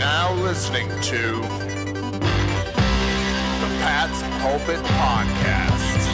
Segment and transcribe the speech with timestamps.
[0.00, 1.50] now listening to the
[3.82, 6.06] Pat's Pulpit Podcast.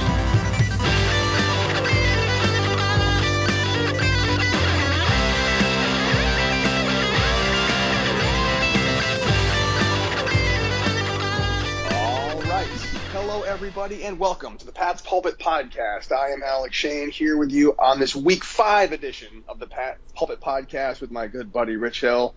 [11.93, 12.67] All right.
[13.13, 16.11] Hello, everybody, and welcome to the Pat's Pulpit Podcast.
[16.11, 20.01] I am Alex Shane here with you on this week five edition of the Pat's
[20.17, 22.35] Pulpit Podcast with my good buddy Rich Hill.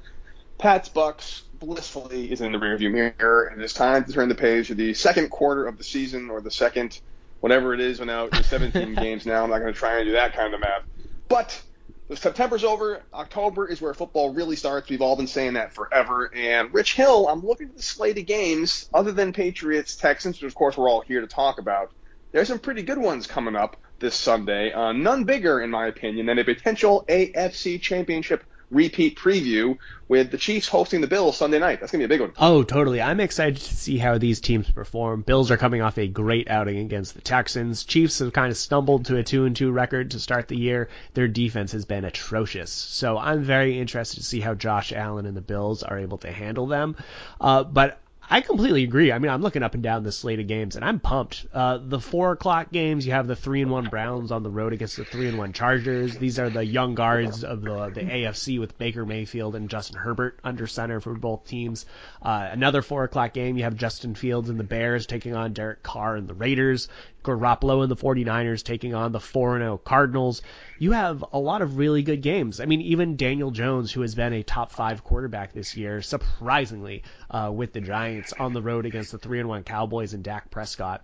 [0.60, 4.68] Pat's Bucks blissfully is in the rearview mirror, and it's time to turn the page
[4.68, 7.00] to the second quarter of the season or the second,
[7.40, 9.42] whatever it is, when now there's 17 games now.
[9.42, 10.84] I'm not going to try and do that kind of math.
[11.30, 11.62] But
[12.14, 13.02] September's over.
[13.14, 14.90] October is where football really starts.
[14.90, 16.30] We've all been saying that forever.
[16.36, 20.52] And Rich Hill, I'm looking at the slate of games, other than Patriots, Texans, which
[20.52, 21.92] of course we're all here to talk about.
[22.34, 24.74] There's some pretty good ones coming up this Sunday.
[24.74, 30.38] Uh, none bigger, in my opinion, than a potential AFC Championship repeat preview with the
[30.38, 31.80] Chiefs hosting the Bills Sunday night.
[31.80, 32.34] That's gonna be a big one.
[32.38, 33.02] Oh, totally.
[33.02, 35.22] I'm excited to see how these teams perform.
[35.22, 37.84] Bills are coming off a great outing against the Texans.
[37.84, 40.90] Chiefs have kind of stumbled to a 2 and 2 record to start the year.
[41.14, 42.72] Their defense has been atrocious.
[42.72, 46.32] So I'm very interested to see how Josh Allen and the Bills are able to
[46.32, 46.96] handle them.
[47.40, 48.00] Uh, but
[48.32, 49.12] I completely agree.
[49.12, 51.48] I mean, I'm looking up and down the slate of games, and I'm pumped.
[51.52, 54.72] Uh, the four o'clock games, you have the three and one Browns on the road
[54.72, 56.16] against the three and one Chargers.
[56.16, 60.40] These are the young guards of the the AFC with Baker Mayfield and Justin Herbert
[60.44, 61.88] under center for both teams.
[62.22, 65.82] Uh, another four o'clock game, you have Justin Fields and the Bears taking on Derek
[65.82, 66.88] Carr and the Raiders.
[67.24, 70.42] Garoppolo and the 49ers taking on the 4-0 Cardinals.
[70.78, 72.60] You have a lot of really good games.
[72.60, 77.04] I mean, even Daniel Jones, who has been a top five quarterback this year, surprisingly,
[77.30, 81.04] uh, with the Giants on the road against the 3-1 Cowboys and Dak Prescott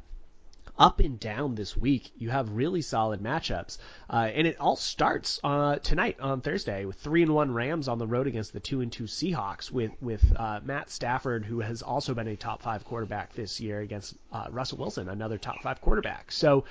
[0.78, 3.78] up and down this week, you have really solid matchups,
[4.09, 7.98] uh, and it all starts uh, tonight on Thursday with three and one Rams on
[7.98, 11.81] the road against the two and two Seahawks with with uh, Matt Stafford, who has
[11.81, 15.81] also been a top five quarterback this year, against uh, Russell Wilson, another top five
[15.81, 16.31] quarterback.
[16.31, 16.66] So.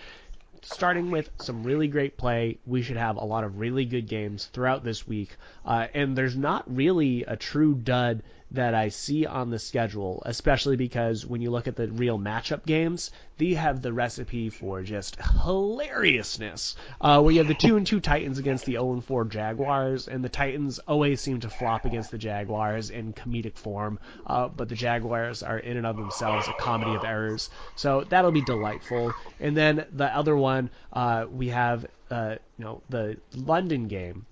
[0.67, 4.47] Starting with some really great play, we should have a lot of really good games
[4.47, 5.37] throughout this week.
[5.63, 10.77] Uh, and there's not really a true dud that I see on the schedule, especially
[10.77, 15.17] because when you look at the real matchup games, they have the recipe for just
[15.45, 16.77] hilariousness.
[17.01, 20.07] Uh, where you have the two and two Titans against the 0 and 4 Jaguars,
[20.07, 24.69] and the Titans always seem to flop against the Jaguars in comedic form, uh, but
[24.69, 27.51] the Jaguars are in and of themselves a comedy of errors.
[27.75, 29.13] So that'll be delightful.
[29.41, 34.27] And then the other one, uh, we have uh, you know the London game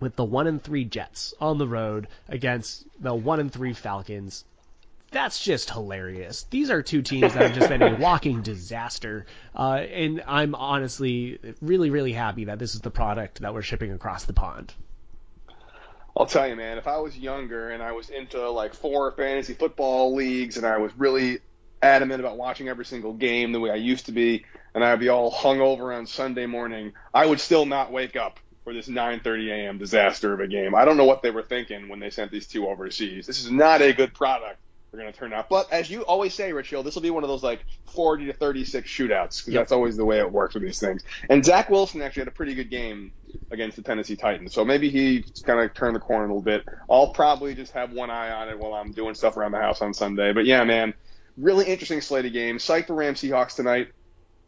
[0.00, 4.44] with the one and three Jets on the road against the one and three Falcons.
[5.10, 6.44] That's just hilarious.
[6.50, 11.38] These are two teams that have just been a walking disaster, uh, and I'm honestly
[11.62, 14.74] really, really happy that this is the product that we're shipping across the pond.
[16.16, 19.54] I'll tell you, man, if I was younger and I was into like four fantasy
[19.54, 21.38] football leagues and I was really
[21.82, 24.44] adamant about watching every single game the way I used to be,
[24.74, 28.72] and I'd be all hungover on Sunday morning, I would still not wake up for
[28.72, 29.78] this 9:30 a.m.
[29.78, 30.74] disaster of a game.
[30.74, 33.26] I don't know what they were thinking when they sent these two overseas.
[33.26, 34.58] This is not a good product.
[34.90, 35.48] They're going to turn out.
[35.48, 38.26] But as you always say, Rich Hill, this will be one of those like 40
[38.26, 39.60] to 36 shootouts because yep.
[39.62, 41.02] that's always the way it works with these things.
[41.28, 43.12] And Zach Wilson actually had a pretty good game
[43.50, 46.64] against the Tennessee Titans, so maybe he kind of turned the corner a little bit.
[46.88, 49.82] I'll probably just have one eye on it while I'm doing stuff around the house
[49.82, 50.32] on Sunday.
[50.32, 50.94] But yeah, man,
[51.36, 52.62] really interesting slate of games.
[52.62, 53.88] Psych for Rams Seahawks tonight.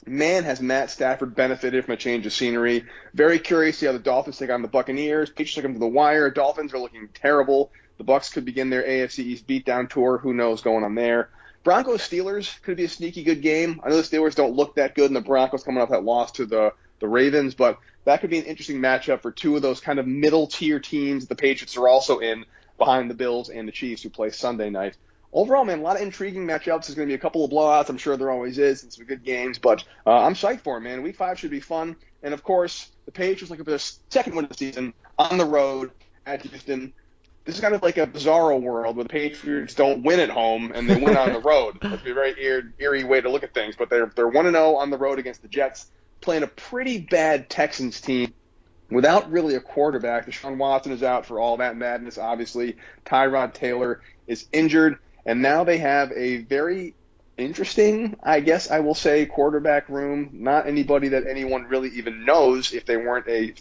[0.09, 2.85] Man, has Matt Stafford benefited from a change of scenery.
[3.13, 5.31] Very curious to see how the Dolphins take on the Buccaneers.
[5.31, 6.31] Patriots took them to the wire.
[6.31, 7.73] Dolphins are looking terrible.
[7.99, 10.19] The Bucks could begin their AFC East beatdown tour.
[10.19, 11.31] Who knows going on there?
[11.65, 13.81] Broncos Steelers could be a sneaky good game.
[13.83, 16.33] I know the Steelers don't look that good, and the Broncos coming off that loss
[16.33, 19.81] to the the Ravens, but that could be an interesting matchup for two of those
[19.81, 22.45] kind of middle tier teams the Patriots are also in
[22.79, 24.97] behind the Bills and the Chiefs who play Sunday night
[25.37, 26.87] overall, man, a lot of intriguing matchups.
[26.87, 27.89] There's going to be a couple of blowouts.
[27.89, 29.59] I'm sure there always is, and some good games.
[29.59, 31.03] But uh, I'm psyched for it, man.
[31.03, 31.95] Week five should be fun.
[32.23, 35.45] And of course, the Patriots looking for their second win of the season on the
[35.45, 35.93] road
[36.25, 36.93] at Houston.
[37.45, 40.73] This is kind of like a bizarro world where the Patriots don't win at home
[40.75, 41.79] and they win on the road.
[41.81, 43.77] It's a very eerie, eerie way to look at things.
[43.77, 45.87] But they're they're one and zero on the road against the Jets,
[46.21, 48.35] playing a pretty bad Texans team
[48.91, 50.27] without really a quarterback.
[50.27, 52.19] Deshaun Watson is out for all that madness.
[52.19, 54.99] Obviously, Tyrod Taylor is injured.
[55.27, 56.95] And now they have a very
[57.37, 60.31] interesting, I guess I will say, quarterback room.
[60.33, 63.55] Not anybody that anyone really even knows if they weren't a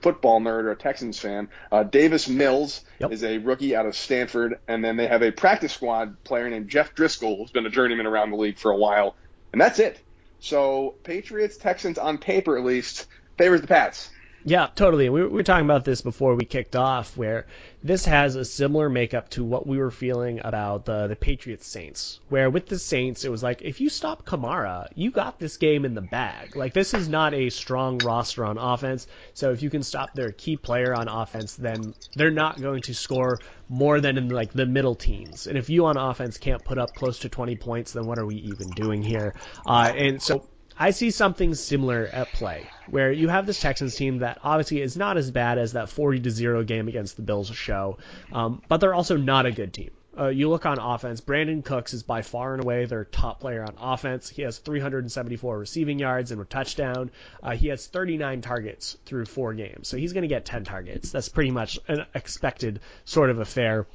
[0.00, 1.48] football nerd or a Texans fan.
[1.72, 3.12] Uh, Davis Mills yep.
[3.12, 6.68] is a rookie out of Stanford, and then they have a practice squad player named
[6.68, 9.16] Jeff Driscoll, who's been a journeyman around the league for a while,
[9.52, 9.98] and that's it.
[10.38, 14.10] So Patriots, Texans on paper at least favors the Pats.
[14.44, 15.08] Yeah, totally.
[15.10, 17.46] We were talking about this before we kicked off, where
[17.82, 22.20] this has a similar makeup to what we were feeling about the the Patriots Saints,
[22.28, 25.84] where with the Saints it was like if you stop Kamara, you got this game
[25.84, 26.56] in the bag.
[26.56, 30.32] Like this is not a strong roster on offense, so if you can stop their
[30.32, 34.66] key player on offense, then they're not going to score more than in like the
[34.66, 35.46] middle teens.
[35.46, 38.26] And if you on offense can't put up close to 20 points, then what are
[38.26, 39.34] we even doing here?
[39.64, 40.49] Uh, and so
[40.82, 44.96] I see something similar at play, where you have this Texans team that obviously is
[44.96, 47.98] not as bad as that 40 to zero game against the Bills show,
[48.32, 49.90] um, but they're also not a good team.
[50.18, 53.62] Uh, you look on offense, Brandin Cooks is by far and away their top player
[53.62, 54.30] on offense.
[54.30, 57.10] He has 374 receiving yards and a touchdown.
[57.42, 61.12] Uh, he has 39 targets through four games, so he's going to get 10 targets.
[61.12, 63.86] That's pretty much an expected sort of affair.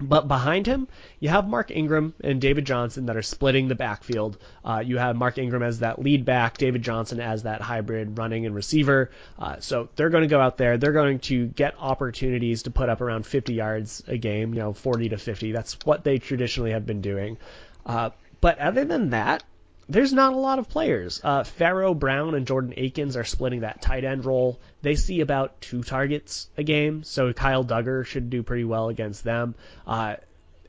[0.00, 0.86] But behind him,
[1.18, 4.38] you have Mark Ingram and David Johnson that are splitting the backfield.
[4.64, 8.46] Uh, you have Mark Ingram as that lead back, David Johnson as that hybrid running
[8.46, 9.10] and receiver.
[9.40, 10.78] Uh, so they're going to go out there.
[10.78, 14.72] They're going to get opportunities to put up around 50 yards a game, you know,
[14.72, 15.50] 40 to 50.
[15.50, 17.36] That's what they traditionally have been doing.
[17.84, 18.10] Uh,
[18.40, 19.42] but other than that,
[19.88, 21.20] there's not a lot of players.
[21.24, 24.60] Uh, Pharaoh Brown and Jordan Akins are splitting that tight end role.
[24.82, 29.24] They see about two targets a game, so Kyle Dugger should do pretty well against
[29.24, 29.54] them.
[29.86, 30.16] Uh,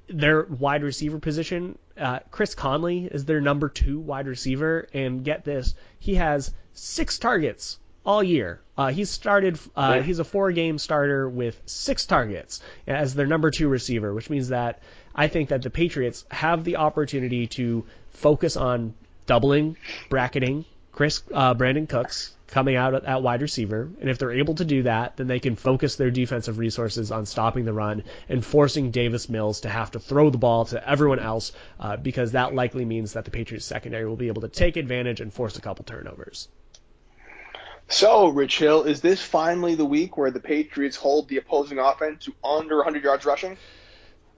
[0.07, 5.43] their wide receiver position, uh, Chris Conley is their number two wide receiver, and get
[5.43, 8.61] this, he has six targets all year.
[8.77, 9.59] Uh, he's started.
[9.75, 14.49] Uh, he's a four-game starter with six targets as their number two receiver, which means
[14.49, 14.81] that
[15.13, 18.93] I think that the Patriots have the opportunity to focus on
[19.29, 19.77] doubling,
[20.09, 20.65] bracketing
[20.99, 24.65] Chris uh, Brandin Cooks coming out at, at wide receiver, and if they're able to
[24.65, 28.91] do that, then they can focus their defensive resources on stopping the run and forcing
[28.91, 32.83] Davis Mills to have to throw the ball to everyone else, uh, because that likely
[32.83, 35.85] means that the Patriots secondary will be able to take advantage and force a couple
[35.85, 36.49] turnovers.
[37.87, 42.25] So, Rich Hill, is this finally the week where the Patriots hold the opposing offense
[42.25, 43.57] to under 100 yards rushing?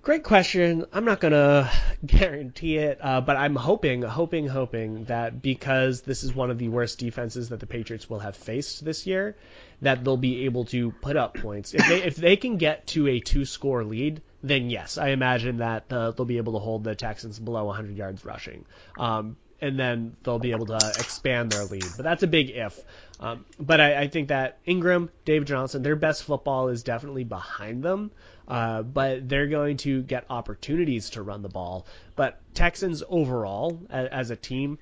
[0.03, 0.85] Great question.
[0.91, 1.69] I'm not gonna
[2.05, 6.69] guarantee it, uh, but I'm hoping, hoping, hoping that because this is one of the
[6.69, 9.35] worst defenses that the Patriots will have faced this year,
[9.83, 11.75] that they'll be able to put up points.
[11.75, 15.57] If they if they can get to a two score lead, then yes, I imagine
[15.57, 18.65] that uh, they'll be able to hold the Texans below 100 yards rushing.
[18.97, 21.85] Um, and then they'll be able to expand their lead.
[21.95, 22.79] But that's a big if.
[23.19, 27.83] Um, but I, I, think that Ingram, David Johnson, their best football is definitely behind
[27.83, 28.11] them.
[28.47, 31.85] Uh, but they're going to get opportunities to run the ball.
[32.15, 34.79] But Texans overall, as, as a team,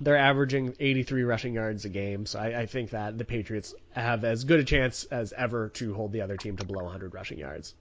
[0.00, 2.26] they're averaging 83 rushing yards a game.
[2.26, 5.94] So I, I think that the Patriots have as good a chance as ever to
[5.94, 7.74] hold the other team to below 100 rushing yards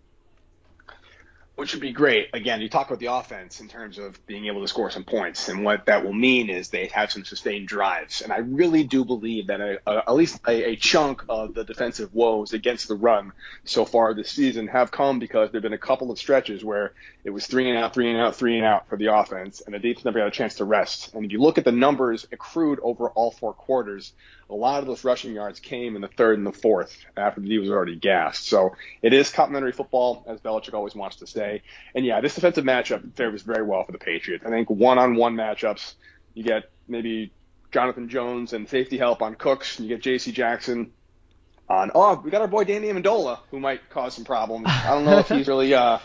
[1.55, 2.29] which would be great.
[2.33, 5.47] Again, you talk about the offense in terms of being able to score some points,
[5.47, 8.21] and what that will mean is they have some sustained drives.
[8.21, 11.63] And I really do believe that a, a, at least a, a, chunk of the
[11.63, 13.31] defensive woes against the run
[13.63, 16.93] so far this season have come because there've been a couple of stretches where
[17.25, 19.73] it was three and out, three and out, three and out for the offense, and
[19.73, 21.15] the defense never got a chance to rest.
[21.15, 24.13] And if you look at the numbers accrued over all four quarters,
[24.47, 27.49] a lot of those rushing yards came in the third and the fourth after the
[27.49, 28.47] D was already gassed.
[28.47, 31.63] So it is complementary football, as Belichick always wants to say.
[31.95, 34.45] And yeah, this defensive matchup favors very well for the Patriots.
[34.45, 35.95] I think one-on-one matchups,
[36.35, 37.31] you get maybe
[37.71, 40.31] Jonathan Jones and safety help on Cooks, and you get J.C.
[40.31, 40.91] Jackson
[41.67, 41.89] on.
[41.95, 44.67] Oh, we got our boy Danny Amendola, who might cause some problems.
[44.67, 45.97] I don't know if he's really uh,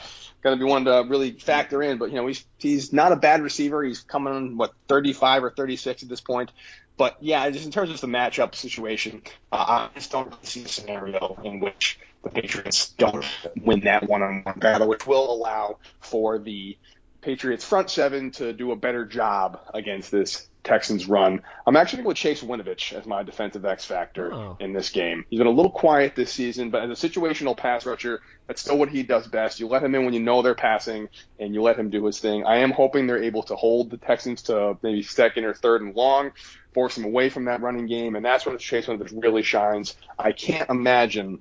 [0.43, 3.17] going to be one to really factor in, but you know he's he's not a
[3.17, 3.83] bad receiver.
[3.83, 6.51] He's coming on what 35 or 36 at this point.
[6.97, 10.69] But yeah, just in terms of the matchup situation, uh, I just don't see a
[10.69, 13.25] scenario in which the Patriots don't
[13.63, 16.77] win that one-on-one battle, which will allow for the
[17.21, 21.43] Patriots front seven to do a better job against this Texans run.
[21.67, 24.57] I'm actually going to Chase Winovich as my defensive X factor oh.
[24.61, 25.25] in this game.
[25.31, 28.79] He's been a little quiet this season, but as a situational pass rusher, that's still
[28.79, 29.61] what he does best.
[29.61, 31.09] You let him in when you know they're passing,
[31.39, 32.45] and you let him do his thing.
[32.45, 35.95] I am hoping they're able to hold the Texans to maybe second or third and
[35.95, 36.33] long,
[36.75, 39.97] force him away from that running game, and that's when Chase Winovich really shines.
[40.19, 41.41] I can't imagine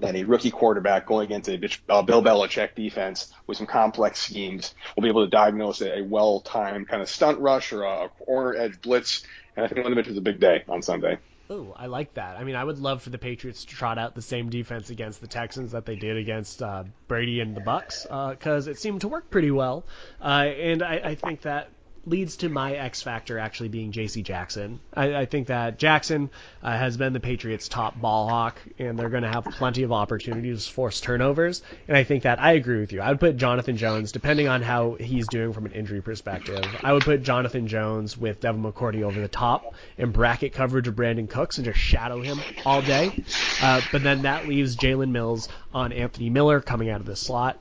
[0.00, 4.74] that a rookie quarterback going against a uh, Bill Belichick defense with some complex schemes
[4.96, 8.80] will be able to diagnose a, well-timed kind of stunt rush or a corner edge
[8.80, 9.24] blitz.
[9.56, 11.18] And I think Winovich is a big day on Sunday.
[11.50, 12.36] Oh, I like that.
[12.36, 15.20] I mean, I would love for the Patriots to trot out the same defense against
[15.22, 19.00] the Texans that they did against uh, Brady and the Bucks, because uh, it seemed
[19.00, 19.84] to work pretty well.
[20.20, 21.70] Uh, and I, I think that
[22.06, 24.22] leads to my X factor actually being J.C.
[24.22, 24.80] Jackson.
[24.94, 26.30] I, I think that Jackson
[26.62, 29.92] uh, has been the Patriots' top ball hawk, and they're going to have plenty of
[29.92, 31.62] opportunities to force turnovers.
[31.86, 33.00] And I think that I agree with you.
[33.00, 36.92] I would put Jonathan Jones, depending on how he's doing from an injury perspective, I
[36.92, 41.28] would put Jonathan Jones with Devin McCourty over the top and bracket coverage of Brandin
[41.28, 43.24] Cooks and just shadow him all day.
[43.62, 47.60] Uh, but then that leaves Jalen Mills on Anthony Miller coming out of the slot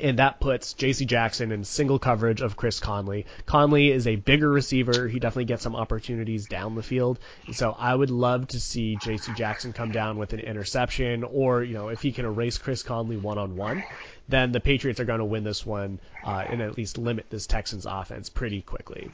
[0.00, 1.04] and that puts J.C.
[1.04, 3.26] Jackson in single coverage of Chris Conley.
[3.46, 5.06] Conley is a bigger receiver.
[5.06, 7.18] He definitely gets some opportunities down the field.
[7.46, 9.32] And so I would love to see J.C.
[9.34, 13.16] Jackson come down with an interception, or you know, if he can erase Chris Conley
[13.16, 13.84] one on one,
[14.28, 17.46] then the Patriots are going to win this one uh, and at least limit this
[17.46, 19.10] Texans offense pretty quickly.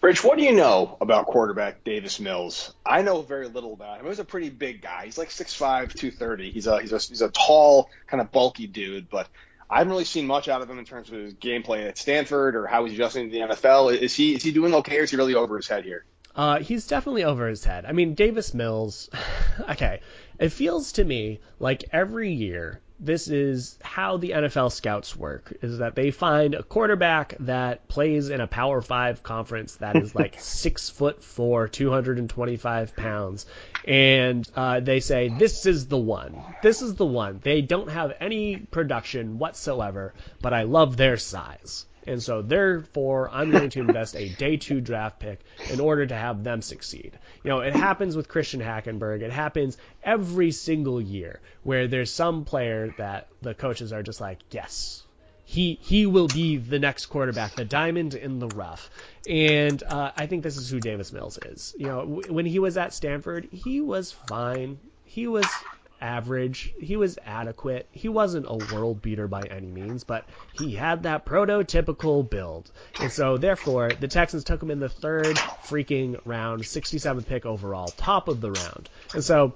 [0.00, 2.72] Rich, what do you know about quarterback Davis Mills?
[2.86, 4.06] I know very little about him.
[4.06, 5.06] He's a pretty big guy.
[5.06, 6.50] He's like 6'5", 230.
[6.52, 9.28] He's a he's a he's a tall, kind of bulky dude, but
[9.68, 12.54] I haven't really seen much out of him in terms of his gameplay at Stanford
[12.54, 13.96] or how he's adjusting to the NFL.
[13.96, 16.04] Is he is he doing okay or is he really over his head here?
[16.36, 17.84] Uh, he's definitely over his head.
[17.84, 19.10] I mean, Davis Mills,
[19.70, 20.00] okay.
[20.38, 25.78] It feels to me like every year this is how the NFL scouts work is
[25.78, 30.36] that they find a quarterback that plays in a power five conference that is like
[30.40, 33.46] six foot four, 225 pounds.
[33.84, 36.36] And uh, they say, this is the one.
[36.62, 37.40] This is the one.
[37.42, 41.86] They don't have any production whatsoever, but I love their size.
[42.08, 46.14] And so, therefore, I'm going to invest a day two draft pick in order to
[46.14, 47.18] have them succeed.
[47.44, 49.20] You know, it happens with Christian Hackenberg.
[49.20, 54.38] It happens every single year where there's some player that the coaches are just like,
[54.50, 55.02] yes,
[55.44, 58.90] he he will be the next quarterback, the diamond in the rough.
[59.28, 61.74] And uh, I think this is who Davis Mills is.
[61.78, 64.78] You know, w- when he was at Stanford, he was fine.
[65.04, 65.64] He was
[66.00, 66.72] average.
[66.80, 67.88] He was adequate.
[67.92, 72.70] He wasn't a world beater by any means, but he had that prototypical build.
[73.00, 77.88] And so, therefore, the Texans took him in the third freaking round, 67th pick overall,
[77.88, 78.88] top of the round.
[79.14, 79.54] And so,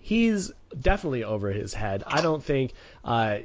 [0.00, 2.04] he's definitely over his head.
[2.06, 2.72] I don't think
[3.04, 3.38] uh,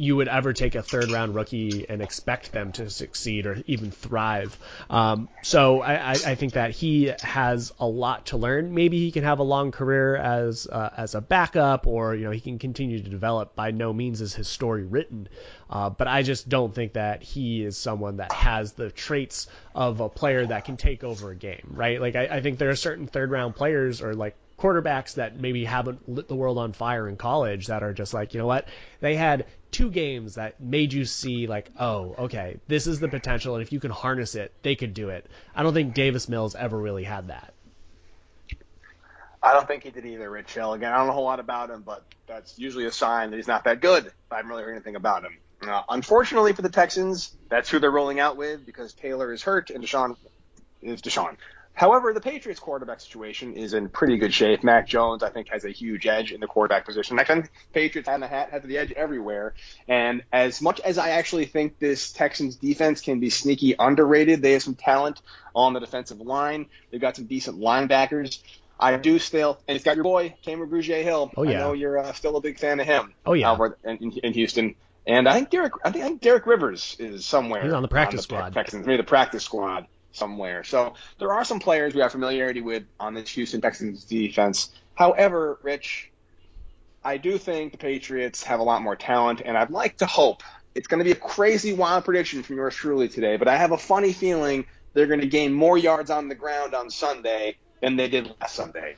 [0.00, 3.90] you would ever take a third round rookie and expect them to succeed or even
[3.90, 4.58] thrive.
[4.88, 8.72] Um, so I, I, think that he has a lot to learn.
[8.72, 12.30] Maybe he can have a long career as uh, as a backup, or you know
[12.30, 13.54] he can continue to develop.
[13.54, 15.28] By no means is his story written,
[15.68, 20.00] uh, but I just don't think that he is someone that has the traits of
[20.00, 22.00] a player that can take over a game, right?
[22.00, 25.64] Like I, I think there are certain third round players or like quarterbacks that maybe
[25.64, 28.68] haven't lit the world on fire in college that are just like, you know what?
[29.00, 33.54] They had two games that made you see like, oh, okay, this is the potential,
[33.54, 35.26] and if you can harness it, they could do it.
[35.54, 37.54] I don't think Davis Mills ever really had that.
[39.42, 40.74] I don't think he did either, Rich Hill.
[40.74, 43.36] Again, I don't know a whole lot about him, but that's usually a sign that
[43.36, 44.12] he's not that good.
[44.30, 45.38] I haven't really heard anything about him.
[45.62, 49.70] Uh, unfortunately for the Texans, that's who they're rolling out with because Taylor is hurt
[49.70, 50.16] and Deshaun
[50.82, 51.36] is Deshaun.
[51.80, 54.62] However, the Patriots quarterback situation is in pretty good shape.
[54.62, 57.18] Mac Jones, I think, has a huge edge in the quarterback position.
[57.18, 59.54] I think Patriots have the hat have the edge everywhere.
[59.88, 64.52] And as much as I actually think this Texans defense can be sneaky underrated, they
[64.52, 65.22] have some talent
[65.54, 66.66] on the defensive line.
[66.90, 68.42] They've got some decent linebackers.
[68.78, 71.32] I do still, and it's got your boy Cameron Grugier Hill.
[71.34, 73.14] Oh yeah, I know you're uh, still a big fan of him.
[73.24, 74.74] Oh yeah, over in, in Houston.
[75.06, 77.62] And I think Derek, I think, I think Derek Rivers is somewhere.
[77.62, 78.52] He's on the practice on the squad.
[78.52, 80.64] Texans, maybe the practice squad somewhere.
[80.64, 84.70] So there are some players we have familiarity with on this Houston Texans defense.
[84.94, 86.10] However, Rich,
[87.02, 90.42] I do think the Patriots have a lot more talent, and I'd like to hope
[90.74, 93.72] it's going to be a crazy wild prediction from yours truly today, but I have
[93.72, 97.96] a funny feeling they're going to gain more yards on the ground on Sunday than
[97.96, 98.96] they did last Sunday.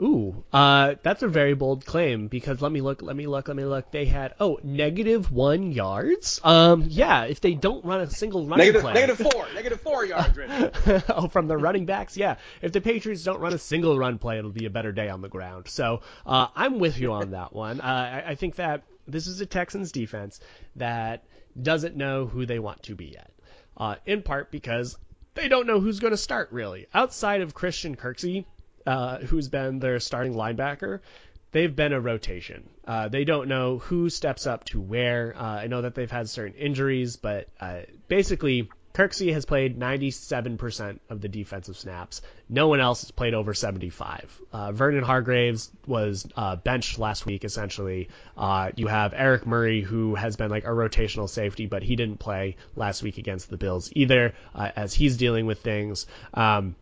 [0.00, 3.56] Ooh, uh, that's a very bold claim because let me look, let me look, let
[3.56, 3.90] me look.
[3.92, 6.40] They had oh negative one yards.
[6.42, 10.04] Um, yeah, if they don't run a single running negative, play, negative four, negative four
[10.04, 10.38] yards.
[11.08, 12.36] oh, from the running backs, yeah.
[12.62, 15.20] If the Patriots don't run a single run play, it'll be a better day on
[15.20, 15.68] the ground.
[15.68, 17.80] So uh, I'm with you on that one.
[17.80, 20.40] Uh, I, I think that this is a Texans defense
[20.76, 21.24] that
[21.60, 23.30] doesn't know who they want to be yet.
[23.76, 24.96] Uh, in part because
[25.34, 26.86] they don't know who's going to start really.
[26.92, 28.44] Outside of Christian Kirksey,
[28.86, 31.00] uh, who's been their starting linebacker,
[31.52, 32.68] they've been a rotation.
[32.86, 35.34] Uh, they don't know who steps up to where.
[35.36, 40.98] Uh, I know that they've had certain injuries, but uh, basically, Kirksey has played 97%
[41.08, 42.20] of the defensive snaps.
[42.48, 44.40] No one else has played over 75.
[44.52, 48.08] Uh, Vernon Hargreaves was uh, benched last week, essentially.
[48.36, 52.18] Uh, you have Eric Murray, who has been like a rotational safety, but he didn't
[52.18, 56.06] play last week against the Bills either, uh, as he's dealing with things.
[56.34, 56.76] Um,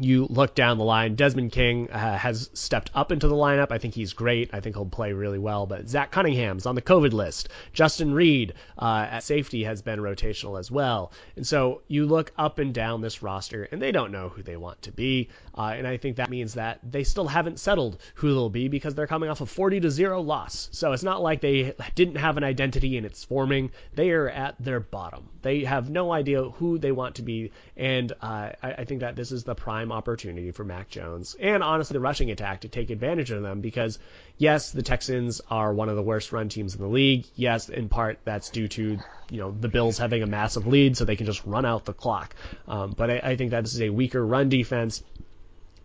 [0.00, 3.68] you look down the line, Desmond King uh, has stepped up into the lineup.
[3.70, 4.50] I think he's great.
[4.52, 5.66] I think he'll play really well.
[5.66, 7.48] But Zach Cunningham's on the COVID list.
[7.72, 11.12] Justin Reid uh, at safety has been rotational as well.
[11.36, 14.56] And so you look up and down this roster, and they don't know who they
[14.56, 15.28] want to be.
[15.56, 18.94] Uh, and I think that means that they still haven't settled who they'll be because
[18.94, 20.68] they're coming off a 40 to zero loss.
[20.72, 23.70] So it's not like they didn't have an identity and it's forming.
[23.94, 25.28] They are at their bottom.
[25.42, 29.16] They have no idea who they want to be, and uh, I, I think that
[29.16, 32.90] this is the prime opportunity for Mac Jones and honestly the rushing attack to take
[32.90, 33.98] advantage of them because
[34.36, 37.26] yes, the Texans are one of the worst run teams in the league.
[37.34, 38.98] Yes, in part that's due to
[39.30, 41.92] you know the Bills having a massive lead, so they can just run out the
[41.92, 42.34] clock.
[42.66, 45.02] Um, but I, I think that this is a weaker run defense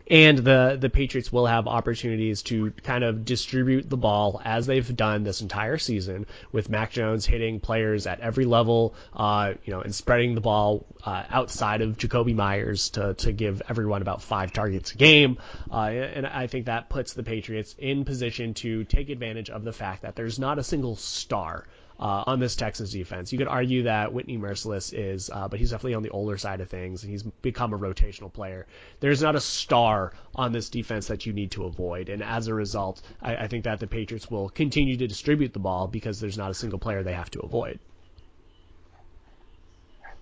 [0.07, 4.95] and the the Patriots will have opportunities to kind of distribute the ball as they've
[4.95, 9.81] done this entire season with Mac Jones hitting players at every level, uh, you know,
[9.81, 14.51] and spreading the ball uh, outside of Jakobi Meyers to to give everyone about five
[14.51, 15.37] targets a game,
[15.71, 19.73] uh, and I think that puts the Patriots in position to take advantage of the
[19.73, 21.65] fact that there's not a single star
[21.99, 23.31] uh, on this Texas defense.
[23.31, 26.61] You could argue that Whitney Mercilus is, uh, but he's definitely on the older side
[26.61, 28.65] of things, and he's become a rotational player.
[28.99, 32.53] There's not a star on this defense that you need to avoid, and as a
[32.53, 36.37] result, I, I think that the Patriots will continue to distribute the ball because there's
[36.37, 37.79] not a single player they have to avoid.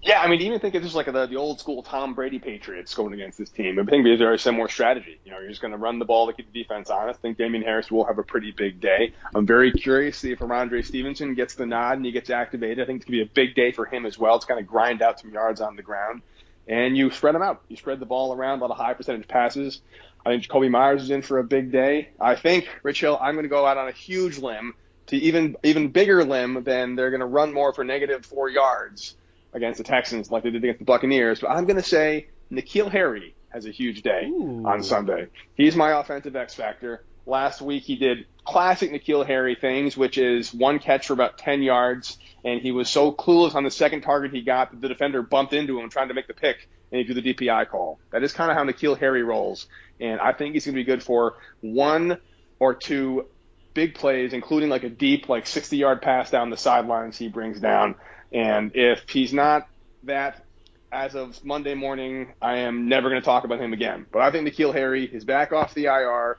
[0.03, 2.95] Yeah, I mean, even think of just like the, the old school Tom Brady Patriots
[2.95, 3.77] going against this team.
[3.77, 5.19] I think it's a very similar strategy.
[5.23, 7.19] You know, you're just going to run the ball to keep the defense honest.
[7.19, 9.13] I think Damien Harris will have a pretty big day.
[9.35, 12.79] I'm very curious to see if Rhamondre Stevenson gets the nod and he gets activated.
[12.79, 14.35] I think it's going to be a big day for him as well.
[14.37, 16.23] It's going to grind out some yards on the ground.
[16.67, 17.61] And you spread them out.
[17.67, 19.81] You spread the ball around, a lot of high percentage passes.
[20.25, 22.09] I think Jakobi Meyers is in for a big day.
[22.19, 24.73] I think, Rich Hill, I'm going to go out on a huge limb
[25.07, 29.15] to even even bigger limb than they're going to run more for negative four yards
[29.53, 31.39] against the Texans like they did against the Buccaneers.
[31.39, 34.63] But I'm going to say N'Keal Harry has a huge day Ooh.
[34.65, 35.27] on Sunday.
[35.55, 37.03] He's my offensive X factor.
[37.25, 41.61] Last week he did classic N'Keal Harry things, which is one catch for about 10
[41.61, 45.21] yards, and he was so clueless on the second target he got that the defender
[45.21, 47.99] bumped into him trying to make the pick, and he threw the DPI call.
[48.11, 49.67] That is kind of how N'Keal Harry rolls,
[49.99, 52.17] and I think he's going to be good for one
[52.59, 53.27] or two
[53.73, 57.59] big plays, including like a deep, like 60 yard pass down the sidelines he brings
[57.59, 57.95] down.
[58.31, 59.67] And if he's not
[60.03, 60.43] that
[60.91, 64.05] as of Monday morning, I am never going to talk about him again.
[64.11, 66.37] But I think N'Keal Harry is back off the IR.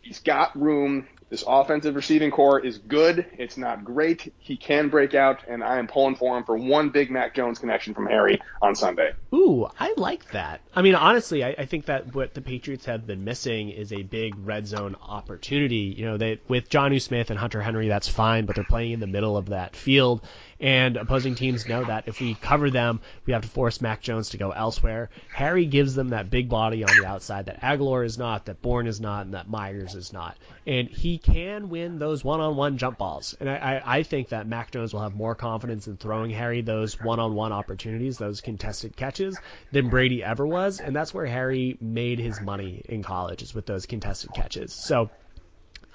[0.00, 1.06] He's got room.
[1.28, 3.26] This offensive receiving corps is good.
[3.36, 4.32] It's not great.
[4.38, 7.58] He can break out, and I am pulling for him for one big Mac Jones
[7.58, 9.12] connection from Harry on Sunday.
[9.34, 10.60] Ooh, I like that.
[10.72, 14.04] I mean, honestly, I, I think that what the Patriots have been missing is a
[14.04, 15.94] big red zone opportunity.
[15.96, 19.00] You know, they with Jonnu Smith and Hunter Henry, that's fine, but they're playing in
[19.00, 20.22] the middle of that field,
[20.60, 24.30] and opposing teams know that if we cover them, we have to force Mac Jones
[24.30, 25.10] to go elsewhere.
[25.32, 28.86] Harry gives them that big body on the outside that Agholor is not, that Bourne
[28.86, 30.36] is not, and that Meyers is not.
[30.66, 33.36] And he can win those one-on-one jump balls.
[33.38, 36.62] And I, I, I think that Mac Jones will have more confidence in throwing Harry
[36.62, 39.38] those one-on-one opportunities, those contested catches,
[39.72, 40.80] than Brady ever was.
[40.80, 44.72] And that's where Harry made his money in college, is with those contested catches.
[44.72, 45.10] So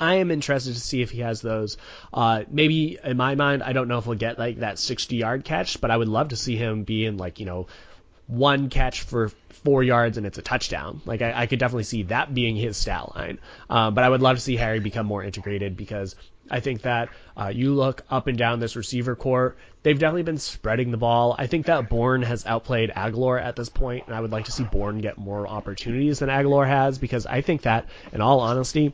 [0.02, 1.78] I am interested to see if he has those.
[2.12, 5.46] Uh, maybe in my mind, I don't know if he'll get like that 60 yard
[5.46, 7.68] catch, but I would love to see him be in like, you know,
[8.26, 9.30] one catch for
[9.64, 11.02] four yards and it's a touchdown.
[11.06, 13.38] Like I, I could definitely see that being his stat line.
[13.70, 16.16] Um, but I would love to see Harry become more integrated because
[16.50, 20.40] I think that uh, you look up and down this receiver corps, they've definitely been
[20.40, 21.36] spreading the ball.
[21.38, 24.52] I think that Bourne has outplayed Agholor at this point, and I would like to
[24.52, 28.94] see Bourne get more opportunities than Agholor has because I think that, in all honesty,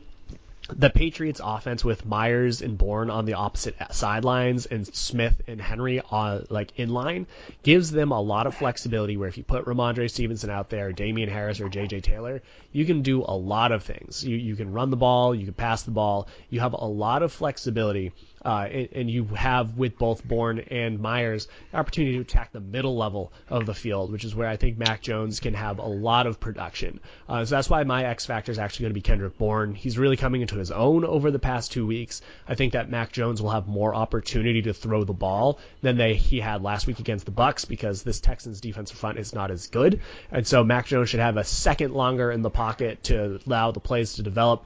[0.68, 6.00] the Patriots offense with Meyers and Bourne on the opposite sidelines and Smith and Henry
[6.00, 7.26] on like in line
[7.62, 11.30] gives them a lot of flexibility where if you put Rhamondre Stevenson out there, Damien
[11.30, 14.24] Harris or JJ Taylor, you can do a lot of things.
[14.24, 17.22] You you can run the ball, you can pass the ball, you have a lot
[17.22, 18.12] of flexibility
[18.44, 22.96] uh, and, and, you have with both Bourne and Meyers opportunity to attack the middle
[22.96, 26.26] level of the field, which is where I think Mac Jones can have a lot
[26.26, 27.00] of production.
[27.28, 29.74] Uh, so that's why my X factor is actually going to be Kendrick Bourne.
[29.74, 32.20] He's really coming into his own over the past two weeks.
[32.46, 36.14] I think that Mac Jones will have more opportunity to throw the ball than they
[36.14, 39.66] he had last week against the Bucks because this Texans defensive front is not as
[39.66, 43.70] good, and so Mac Jones should have a second longer in the pocket to allow
[43.70, 44.64] the plays to develop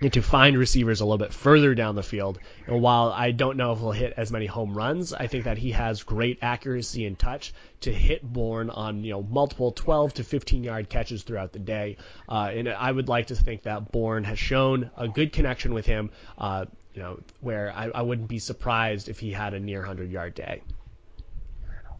[0.00, 2.38] and to find receivers a little bit further down the field.
[2.66, 5.58] And while I don't know if he'll hit as many home runs, I think that
[5.58, 10.24] he has great accuracy and touch to hit Bourne on you know multiple 12 to
[10.24, 11.96] 15 yard catches throughout the day.
[12.28, 15.86] Uh, and I would like to think that Bourne has shown a good connection with
[15.86, 16.10] him.
[16.38, 20.10] Uh, you know, where I, I wouldn't be surprised if he had a near 100
[20.10, 20.62] yard day.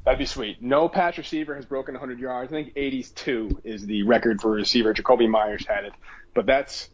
[0.04, 0.62] That'd be sweet.
[0.62, 2.52] No patch receiver has broken 100 yards.
[2.52, 4.94] I think 82 is the record for a receiver.
[4.94, 5.92] Jakobi Meyers had it,
[6.34, 6.88] but that's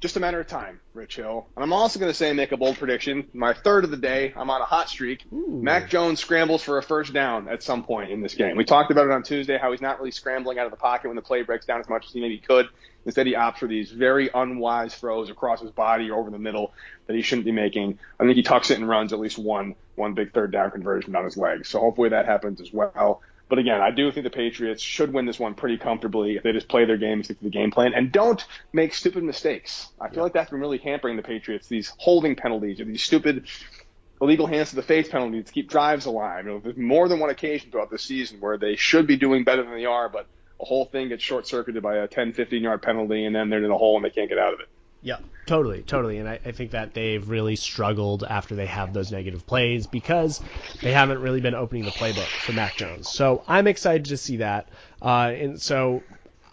[0.00, 1.46] just a matter of time, Rich Hill.
[1.56, 3.26] And I'm also going to say make a bold prediction.
[3.32, 4.32] My third of the day.
[4.36, 5.24] I'm on a hot streak.
[5.32, 5.60] Ooh.
[5.62, 8.56] Mac Jones scrambles for a first down at some point in this game.
[8.56, 11.08] We talked about it on Tuesday how he's not really scrambling out of the pocket
[11.08, 12.68] when the play breaks down as much as he maybe could.
[13.06, 16.72] Instead, he opts for these very unwise throws across his body or over the middle
[17.06, 17.98] that he shouldn't be making.
[18.20, 21.16] I think he tucks it and runs at least one one big third down conversion
[21.16, 21.68] on his legs.
[21.68, 23.22] So hopefully that happens as well.
[23.48, 26.52] But again, I do think the Patriots should win this one pretty comfortably if they
[26.52, 29.88] just play their game, stick to the game plan, and don't make stupid mistakes.
[30.00, 31.66] I feel like that's been really hampering the Patriots.
[31.66, 33.46] These holding penalties or these stupid
[34.20, 36.44] illegal hands to the face penalties to keep drives alive.
[36.44, 39.44] You know, there's more than one occasion throughout the season where they should be doing
[39.44, 40.26] better than they are, but
[40.60, 43.64] a whole thing gets short circuited by a 10, 15 yard penalty, and then they're
[43.64, 44.68] in a hole and they can't get out of it.
[45.00, 46.18] Yeah, totally, totally.
[46.18, 50.40] And I, I think that they've really struggled after they have those negative plays because
[50.82, 53.08] they haven't really been opening the playbook for Mac Jones.
[53.08, 54.68] So I'm excited to see that.
[55.00, 56.02] Uh, and so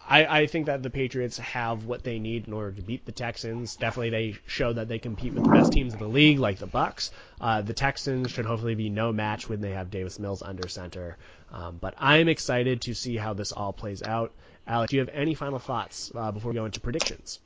[0.08, 3.12] I, I think that the Patriots have what they need in order to beat the
[3.12, 3.76] Texans.
[3.76, 6.68] Definitely, they show that they compete with the best teams in the league, like the
[6.68, 7.12] Bucks.
[7.42, 11.18] Uh, the Texans should hopefully be no match when they have Davis Mills under center.
[11.52, 14.34] Um, but I'm excited to see how this all plays out.
[14.68, 17.40] Alex, do you have any final thoughts uh, before we go into predictions?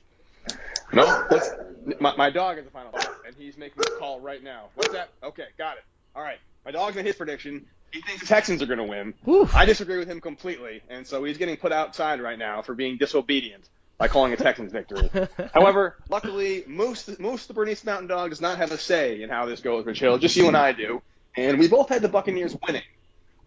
[0.94, 1.50] No, let's,
[2.00, 4.70] my, my dog is the final thought, and he's making a call right now.
[4.76, 5.10] What's that?
[5.24, 5.84] Okay, got it.
[6.16, 7.66] All right, my dog's in his prediction.
[7.92, 9.14] He thinks the Texans are going to win.
[9.28, 9.56] Oof.
[9.56, 12.98] I disagree with him completely, and so he's getting put outside right now for being
[12.98, 15.10] disobedient by calling a Texans victory.
[15.54, 19.46] However, luckily, Moose, Moose the Bernese Mountain Dog does not have a say in how
[19.46, 20.18] this goes, Rich Hill.
[20.18, 21.02] Just you and I do,
[21.36, 22.84] and we both had the Buccaneers winning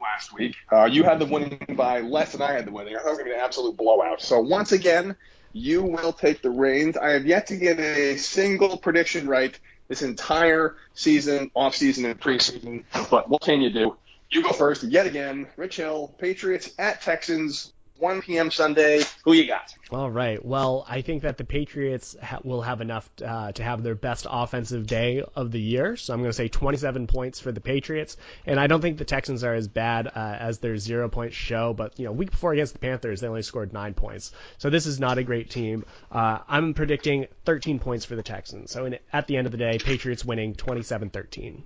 [0.00, 0.57] last week.
[0.70, 2.96] Uh, you had the winning by less than I had the winning.
[2.96, 4.20] I thought it was going to be an absolute blowout.
[4.20, 5.16] So once again,
[5.53, 6.97] you will take the reins.
[6.97, 12.19] I have yet to get a single prediction right this entire season, off season, and
[12.19, 12.85] preseason.
[13.11, 13.97] But what can you do?
[14.31, 15.47] You go first yet again.
[15.57, 18.51] Rich Hill, Patriots at Texans, 1 p.m.
[18.51, 19.05] Sunday.
[19.25, 19.73] Who you got?
[19.93, 20.45] All right.
[20.45, 24.27] Well, I think that the Patriots ha- will have enough uh, to have their best
[24.29, 25.97] offensive day of the year.
[25.97, 28.17] So I'm going to say 27 points for the Patriots.
[28.45, 31.75] And I don't think the Texans are as bad uh, as their zero point show.
[31.75, 34.33] But you know, week before against the Panthers, they only scored nine points.
[34.59, 35.85] So this is not a great team.
[36.11, 38.73] Uh, I'm predicting 13 points for the Texans.
[38.73, 41.62] So in, at the end of the day, Patriots winning 27-13.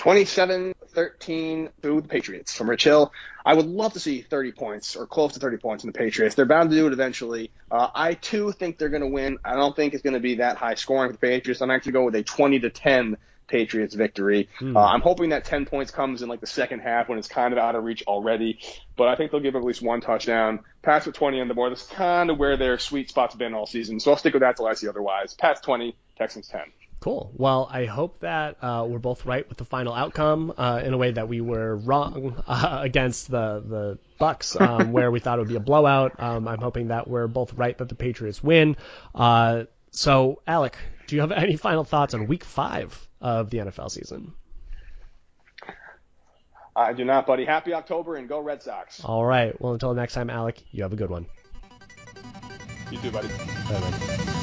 [0.00, 3.12] 27-13 to the Patriots from Rich Hill.
[3.44, 6.34] I would love to see 30 points or close to 30 points in the Patriots.
[6.34, 7.50] They're bound to do it eventually.
[7.70, 9.38] Uh, I too think they're going to win.
[9.44, 11.60] I don't think it's going to be that high scoring for the Patriots.
[11.60, 14.48] I'm actually going with a 20 to 10 Patriots victory.
[14.58, 14.74] Hmm.
[14.74, 17.52] Uh, I'm hoping that 10 points comes in like the second half when it's kind
[17.52, 18.58] of out of reach already.
[18.96, 20.60] But I think they'll give at least one touchdown.
[20.82, 21.72] Pats with 20 on the board.
[21.72, 24.00] That's kind of where their sweet spot's been all season.
[24.00, 25.34] So I'll stick with that till I see otherwise.
[25.34, 26.62] Pats 20, Texans 10.
[27.00, 27.32] Cool.
[27.34, 30.98] Well, I hope that uh, we're both right with the final outcome uh, in a
[30.98, 35.42] way that we were wrong uh, against the the Bucks, um, where we thought it
[35.42, 36.20] would be a blowout.
[36.22, 38.76] Um, I'm hoping that we're both right that the Patriots win.
[39.14, 43.90] Uh, so, Alec, do you have any final thoughts on Week Five of the NFL
[43.90, 44.34] season?
[46.76, 47.46] I do not, buddy.
[47.46, 49.02] Happy October and go Red Sox.
[49.04, 49.58] All right.
[49.60, 51.26] Well, until next time, Alec, you have a good one.
[52.90, 53.28] You too, buddy.
[53.28, 54.39] Bye-bye.